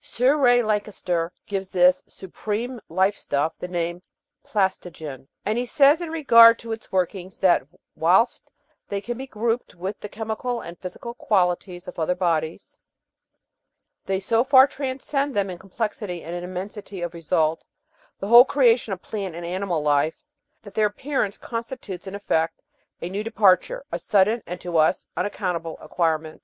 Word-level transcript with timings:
Sir 0.03 0.35
Ray 0.35 0.63
Lankester 0.63 1.29
gives 1.45 1.69
this 1.69 2.01
"supreme 2.07 2.79
life 2.89 3.15
stuff" 3.15 3.53
the 3.59 3.67
name 3.67 4.01
"plastogen," 4.43 5.27
and 5.45 5.59
he 5.59 5.65
says 5.67 6.01
in 6.01 6.09
regard 6.09 6.57
to 6.57 6.71
its 6.71 6.91
workings 6.91 7.37
that 7.37 7.67
"whilst 7.95 8.51
they 8.87 8.99
can 8.99 9.15
be 9.15 9.27
grouped 9.27 9.75
with 9.75 9.99
the 9.99 10.09
chemical 10.09 10.59
and 10.59 10.79
physical 10.79 11.13
qualities 11.13 11.87
of 11.87 11.99
other 11.99 12.15
bodies, 12.15 12.79
they 14.05 14.19
so 14.19 14.43
far 14.43 14.65
trans 14.65 15.05
cend 15.05 15.35
them 15.35 15.51
in 15.51 15.59
complexity 15.59 16.23
and 16.23 16.33
in 16.35 16.43
immensity 16.43 17.03
of 17.03 17.13
result 17.13 17.63
the 18.17 18.27
whole 18.27 18.43
creation 18.43 18.93
of 18.93 19.03
plant 19.03 19.35
and 19.35 19.45
animal 19.45 19.83
life 19.83 20.23
that 20.63 20.73
their 20.73 20.87
appearance 20.87 21.37
con 21.37 21.61
stitutes, 21.61 22.07
in 22.07 22.15
effect, 22.15 22.63
a 23.03 23.07
new 23.07 23.23
departure, 23.23 23.85
a 23.91 23.99
sudden, 23.99 24.41
and 24.47 24.59
to 24.59 24.77
us, 24.77 25.05
unac 25.15 25.33
countable 25.35 25.77
acquirement. 25.79 26.39